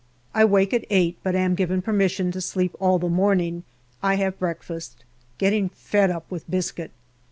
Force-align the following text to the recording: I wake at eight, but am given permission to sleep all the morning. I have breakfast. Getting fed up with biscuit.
I 0.33 0.45
wake 0.45 0.73
at 0.73 0.83
eight, 0.89 1.19
but 1.21 1.35
am 1.35 1.53
given 1.53 1.83
permission 1.83 2.31
to 2.31 2.41
sleep 2.41 2.75
all 2.79 2.97
the 2.97 3.07
morning. 3.07 3.61
I 4.01 4.15
have 4.15 4.39
breakfast. 4.39 5.03
Getting 5.37 5.69
fed 5.69 6.09
up 6.09 6.25
with 6.31 6.49
biscuit. 6.49 6.89